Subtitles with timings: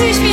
[0.00, 0.29] sich wie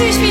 [0.00, 0.29] sich wie